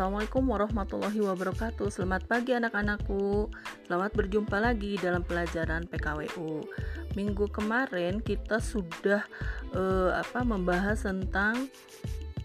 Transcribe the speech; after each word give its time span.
Assalamualaikum 0.00 0.48
warahmatullahi 0.48 1.20
wabarakatuh. 1.20 1.92
Selamat 1.92 2.24
pagi 2.24 2.56
anak-anakku. 2.56 3.52
Selamat 3.84 4.16
berjumpa 4.16 4.56
lagi 4.56 4.96
dalam 4.96 5.20
pelajaran 5.20 5.84
PKWU 5.92 6.64
Minggu 7.20 7.44
kemarin 7.52 8.24
kita 8.24 8.64
sudah 8.64 9.20
uh, 9.76 10.16
apa 10.16 10.40
membahas 10.40 11.04
tentang 11.04 11.68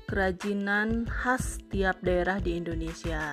kerajinan 0.04 1.08
khas 1.08 1.64
tiap 1.72 1.96
daerah 2.04 2.44
di 2.44 2.60
Indonesia. 2.60 3.32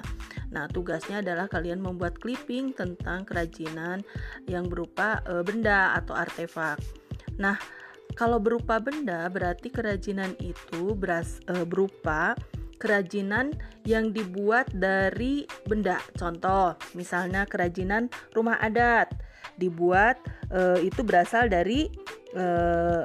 Nah, 0.55 0.71
tugasnya 0.71 1.19
adalah 1.19 1.51
kalian 1.51 1.83
membuat 1.83 2.23
clipping 2.23 2.79
tentang 2.79 3.27
kerajinan 3.27 4.07
yang 4.47 4.71
berupa 4.71 5.19
uh, 5.27 5.43
benda 5.43 5.99
atau 5.99 6.15
artefak. 6.15 6.79
Nah, 7.43 7.59
kalau 8.15 8.39
berupa 8.39 8.79
benda 8.79 9.27
berarti 9.27 9.67
kerajinan 9.67 10.39
itu 10.39 10.95
beras, 10.95 11.43
uh, 11.51 11.67
berupa 11.67 12.39
kerajinan 12.83 13.55
yang 13.87 14.11
dibuat 14.11 14.67
dari 14.75 15.47
benda. 15.71 16.03
Contoh, 16.19 16.75
misalnya 16.99 17.47
kerajinan 17.47 18.11
rumah 18.35 18.59
adat 18.59 19.15
dibuat 19.55 20.19
e, 20.51 20.83
itu 20.91 21.07
berasal 21.07 21.47
dari 21.47 21.87
e, 22.35 22.45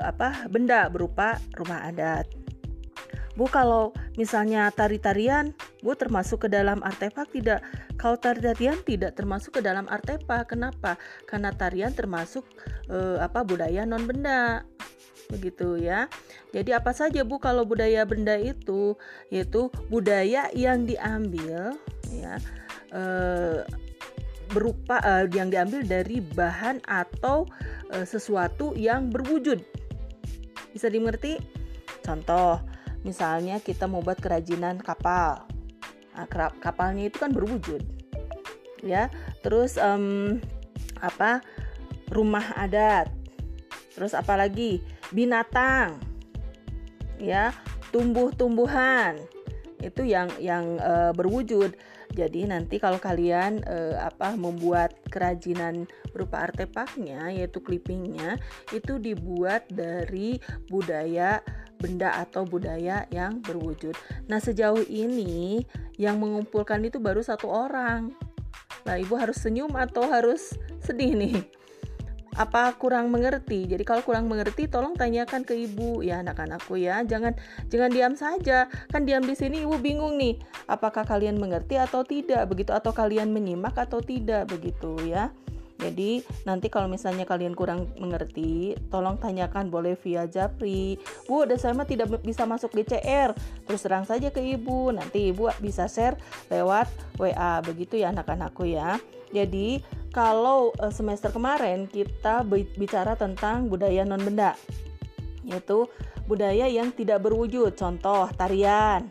apa? 0.02 0.50
benda 0.50 0.90
berupa 0.90 1.38
rumah 1.53 1.86
adat. 1.86 2.26
Bu 3.38 3.45
kalau 3.45 3.94
misalnya 4.17 4.73
tari-tarian, 4.73 5.53
Bu 5.86 5.94
termasuk 5.94 6.45
ke 6.45 6.50
dalam 6.50 6.81
artefak 6.81 7.30
tidak? 7.30 7.62
Kalau 8.02 8.17
tari-tarian 8.17 8.81
tidak 8.81 9.14
termasuk 9.14 9.58
ke 9.58 9.62
dalam 9.62 9.86
artefak. 9.94 10.50
Kenapa? 10.50 10.98
Karena 11.30 11.53
tarian 11.53 11.94
termasuk 11.94 12.50
e, 12.89 12.98
apa 13.22 13.45
budaya 13.45 13.86
non 13.86 14.09
benda 14.09 14.66
begitu 15.27 15.80
ya. 15.80 16.08
Jadi 16.55 16.72
apa 16.72 16.91
saja 16.95 17.23
Bu 17.23 17.38
kalau 17.38 17.67
budaya 17.67 18.04
benda 18.08 18.36
itu 18.40 18.95
yaitu 19.31 19.72
budaya 19.91 20.47
yang 20.56 20.88
diambil 20.88 21.75
ya 22.08 22.39
e, 22.92 23.03
berupa 24.52 25.03
e, 25.03 25.14
yang 25.36 25.52
diambil 25.52 25.83
dari 25.83 26.23
bahan 26.23 26.80
atau 26.88 27.48
e, 27.92 28.08
sesuatu 28.08 28.73
yang 28.75 29.11
berwujud. 29.11 29.59
Bisa 30.72 30.88
dimengerti? 30.88 31.39
Contoh, 32.03 32.64
misalnya 33.03 33.59
kita 33.59 33.88
mau 33.88 34.00
buat 34.00 34.20
kerajinan 34.20 34.80
kapal. 34.80 35.44
Nah, 36.16 36.25
kapalnya 36.64 37.11
itu 37.11 37.20
kan 37.20 37.30
berwujud. 37.36 37.83
Ya. 38.81 39.11
Terus 39.44 39.78
um, 39.78 40.39
apa? 41.03 41.44
rumah 42.11 42.55
adat. 42.55 43.11
Terus 43.95 44.14
apalagi 44.16 44.83
binatang 45.11 46.00
ya 47.17 47.53
tumbuh-tumbuhan 47.89 49.17
itu 49.81 50.05
yang 50.05 50.30
yang 50.41 50.77
e, 50.81 51.14
berwujud 51.14 51.77
jadi 52.17 52.49
nanti 52.49 52.81
kalau 52.81 52.97
kalian 52.97 53.61
e, 53.61 53.94
apa 54.02 54.33
membuat 54.33 54.97
kerajinan 55.14 55.86
berupa 56.09 56.49
artefaknya 56.49 57.30
yaitu 57.30 57.61
clippingnya 57.61 58.41
itu 58.73 58.97
dibuat 58.97 59.69
dari 59.69 60.41
budaya 60.66 61.45
benda 61.77 62.17
atau 62.17 62.42
budaya 62.42 63.05
yang 63.14 63.38
berwujud. 63.45 63.94
Nah 64.25 64.42
sejauh 64.42 64.81
ini 64.89 65.61
yang 66.02 66.17
mengumpulkan 66.17 66.81
itu 66.81 66.97
baru 66.97 67.21
satu 67.21 67.53
orang. 67.53 68.17
Nah 68.81 68.97
ibu 68.97 69.14
harus 69.14 69.38
senyum 69.38 69.69
atau 69.77 70.09
harus 70.09 70.58
sedih 70.81 71.14
nih? 71.14 71.56
Apa 72.38 72.77
kurang 72.77 73.09
mengerti. 73.09 73.66
Jadi 73.66 73.81
kalau 73.81 74.05
kurang 74.05 74.30
mengerti 74.30 74.69
tolong 74.69 74.93
tanyakan 74.93 75.41
ke 75.41 75.57
ibu 75.57 76.05
ya 76.05 76.21
anak-anakku 76.21 76.77
ya. 76.77 77.02
Jangan 77.02 77.33
jangan 77.67 77.89
diam 77.89 78.13
saja. 78.13 78.69
Kan 78.93 79.09
diam 79.09 79.25
di 79.25 79.33
sini 79.33 79.66
ibu 79.66 79.75
bingung 79.81 80.16
nih. 80.21 80.38
Apakah 80.69 81.03
kalian 81.03 81.41
mengerti 81.41 81.81
atau 81.81 82.05
tidak 82.05 82.45
begitu 82.47 82.71
atau 82.71 82.93
kalian 82.93 83.33
menyimak 83.33 83.73
atau 83.75 83.99
tidak 83.99 84.47
begitu 84.53 84.95
ya. 85.09 85.33
Jadi 85.77 86.26
nanti 86.42 86.73
kalau 86.73 86.89
misalnya 86.89 87.21
kalian 87.21 87.53
kurang 87.53 87.86
mengerti, 88.02 88.73
tolong 88.89 89.21
tanyakan 89.21 89.70
boleh 89.70 89.93
via 90.02 90.26
Japri. 90.26 90.97
Bu, 91.30 91.45
ada 91.45 91.53
saya 91.53 91.77
tidak 91.86 92.17
bisa 92.26 92.49
masuk 92.49 92.73
DCR. 92.73 93.37
Terus 93.70 93.81
terang 93.86 94.05
saja 94.09 94.33
ke 94.33 94.42
ibu. 94.42 94.89
Nanti 94.89 95.30
ibu 95.30 95.45
bisa 95.61 95.86
share 95.86 96.17
lewat 96.49 96.89
WA. 97.21 97.61
Begitu 97.61 98.02
ya 98.02 98.09
anak-anakku 98.09 98.65
ya. 98.65 98.97
Jadi 99.30 99.83
kalau 100.12 100.72
uh, 100.80 100.92
semester 100.94 101.30
kemarin 101.32 101.86
kita 101.88 102.44
bicara 102.76 103.14
tentang 103.18 103.68
budaya 103.68 104.04
non 104.08 104.22
benda 104.22 104.56
yaitu 105.48 105.88
budaya 106.28 106.68
yang 106.68 106.92
tidak 106.92 107.23
berwujud 107.23 107.76
contoh 107.80 108.28
tarian 108.36 109.08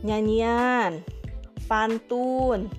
nyanyian 0.00 1.04
pantun 1.68 2.72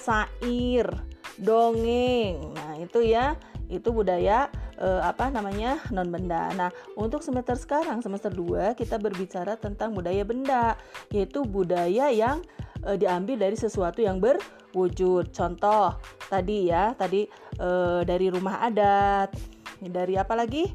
sair 0.00 0.88
dongeng 1.36 2.56
nah 2.56 2.72
itu 2.80 3.04
ya 3.04 3.36
itu 3.70 3.94
budaya 3.94 4.50
eh, 4.82 5.00
apa 5.00 5.30
namanya 5.30 5.78
non 5.94 6.10
benda. 6.10 6.50
Nah, 6.58 6.74
untuk 6.98 7.22
semester 7.22 7.54
sekarang 7.54 8.02
semester 8.02 8.34
2 8.34 8.74
kita 8.74 8.98
berbicara 8.98 9.54
tentang 9.54 9.94
budaya 9.94 10.26
benda, 10.26 10.74
yaitu 11.14 11.46
budaya 11.46 12.10
yang 12.10 12.42
eh, 12.86 12.96
diambil 12.96 13.36
dari 13.36 13.56
sesuatu 13.56 14.00
yang 14.00 14.20
ber 14.20 14.38
wujud. 14.74 15.34
Contoh 15.34 15.98
tadi 16.30 16.70
ya, 16.70 16.94
tadi 16.94 17.26
e, 17.58 17.68
dari 18.06 18.26
rumah 18.30 18.62
adat, 18.62 19.34
dari 19.82 20.14
apa 20.14 20.34
lagi? 20.38 20.66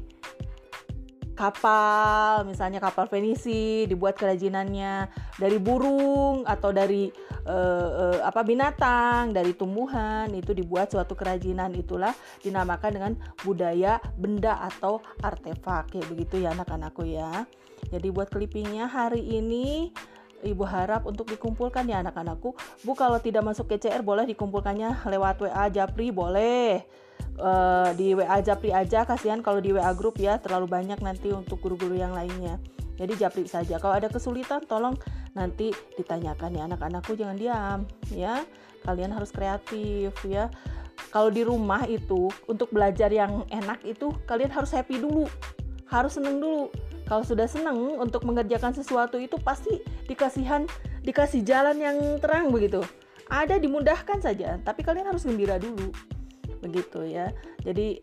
Kapal, 1.36 2.48
misalnya 2.48 2.80
kapal 2.80 3.12
Venisi 3.12 3.84
dibuat 3.84 4.16
kerajinannya 4.16 5.12
dari 5.36 5.60
burung 5.60 6.48
atau 6.48 6.72
dari 6.72 7.12
e, 7.44 7.56
e, 7.92 8.04
apa 8.24 8.40
binatang, 8.40 9.36
dari 9.36 9.52
tumbuhan 9.52 10.32
itu 10.32 10.56
dibuat 10.56 10.96
suatu 10.96 11.12
kerajinan 11.12 11.76
itulah 11.76 12.16
dinamakan 12.40 12.90
dengan 12.92 13.12
budaya 13.44 14.00
benda 14.16 14.56
atau 14.64 15.04
artefak 15.20 15.92
kayak 15.92 16.08
begitu 16.08 16.40
ya 16.40 16.56
anak-anakku 16.56 17.04
ya. 17.04 17.44
Jadi 17.92 18.08
buat 18.08 18.32
clippingnya 18.32 18.88
hari 18.88 19.20
ini 19.20 19.92
Ibu 20.44 20.64
harap 20.68 21.08
untuk 21.08 21.30
dikumpulkan 21.32 21.88
ya 21.88 22.04
anak-anakku. 22.04 22.52
Bu 22.84 22.92
kalau 22.92 23.16
tidak 23.22 23.46
masuk 23.46 23.72
ke 23.72 23.88
CR 23.88 24.04
boleh 24.04 24.28
dikumpulkannya 24.28 25.08
lewat 25.08 25.40
WA 25.40 25.66
Japri 25.72 26.12
boleh. 26.12 26.84
Uh, 27.36 27.92
di 27.96 28.16
WA 28.16 28.40
Japri 28.40 28.72
aja 28.72 29.04
kasihan 29.04 29.44
kalau 29.44 29.60
di 29.60 29.68
WA 29.72 29.92
grup 29.92 30.16
ya 30.16 30.40
terlalu 30.40 30.72
banyak 30.72 30.96
nanti 31.04 31.32
untuk 31.32 31.60
guru-guru 31.60 31.96
yang 31.96 32.12
lainnya. 32.12 32.60
Jadi 32.96 33.12
Japri 33.16 33.44
saja. 33.44 33.76
Kalau 33.76 33.92
ada 33.92 34.08
kesulitan 34.08 34.64
tolong 34.64 34.96
nanti 35.36 35.68
ditanyakan 36.00 36.56
ya 36.56 36.62
anak-anakku 36.64 37.12
jangan 37.12 37.36
diam 37.36 37.80
ya. 38.12 38.44
Kalian 38.84 39.12
harus 39.12 39.32
kreatif 39.32 40.16
ya. 40.24 40.48
Kalau 41.12 41.28
di 41.28 41.44
rumah 41.44 41.84
itu 41.84 42.32
untuk 42.48 42.72
belajar 42.72 43.12
yang 43.12 43.44
enak 43.52 43.84
itu 43.84 44.12
kalian 44.24 44.48
harus 44.48 44.72
happy 44.72 44.96
dulu. 45.00 45.28
Harus 45.86 46.16
seneng 46.16 46.40
dulu 46.40 46.72
kalau 47.06 47.22
sudah 47.22 47.46
senang 47.46 47.78
untuk 48.02 48.26
mengerjakan 48.26 48.74
sesuatu 48.74 49.14
itu 49.16 49.38
pasti 49.38 49.78
dikasihan 50.10 50.66
dikasih 51.06 51.46
jalan 51.46 51.78
yang 51.78 51.96
terang 52.18 52.50
begitu. 52.50 52.82
Ada 53.30 53.62
dimudahkan 53.62 54.18
saja 54.18 54.58
tapi 54.66 54.82
kalian 54.82 55.06
harus 55.06 55.22
gembira 55.22 55.54
dulu. 55.56 55.94
Begitu 56.58 57.06
ya. 57.06 57.30
Jadi 57.62 58.02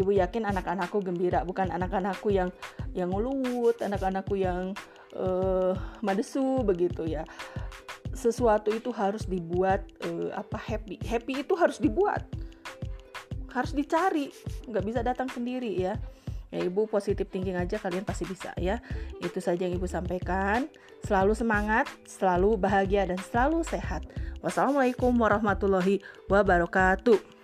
ibu 0.00 0.10
yakin 0.16 0.48
anak-anakku 0.48 1.04
gembira 1.04 1.44
bukan 1.44 1.68
anak-anakku 1.68 2.32
yang 2.32 2.48
yang 2.96 3.12
ngeluwut 3.12 3.84
anak-anakku 3.84 4.40
yang 4.40 4.72
uh, 5.12 5.76
madesu 6.00 6.64
begitu 6.64 7.04
ya. 7.04 7.28
Sesuatu 8.16 8.72
itu 8.72 8.88
harus 8.96 9.28
dibuat 9.28 9.84
uh, 10.08 10.32
apa 10.32 10.56
happy. 10.56 10.96
Happy 11.04 11.44
itu 11.44 11.52
harus 11.52 11.76
dibuat. 11.76 12.24
Harus 13.52 13.76
dicari. 13.76 14.32
Nggak 14.64 14.84
bisa 14.88 15.00
datang 15.04 15.28
sendiri 15.28 15.76
ya 15.76 16.00
ya 16.48 16.64
ibu 16.64 16.88
positif 16.88 17.28
thinking 17.28 17.56
aja 17.56 17.76
kalian 17.78 18.04
pasti 18.04 18.24
bisa 18.24 18.52
ya. 18.58 18.80
Itu 19.20 19.38
saja 19.38 19.68
yang 19.68 19.76
ibu 19.76 19.86
sampaikan. 19.86 20.66
Selalu 21.06 21.32
semangat 21.36 21.86
selalu 22.08 22.58
bahagia 22.58 23.06
dan 23.06 23.20
selalu 23.20 23.62
sehat. 23.62 24.04
Wassalamualaikum 24.42 25.14
warahmatullahi 25.14 26.02
wabarakatuh 26.30 27.37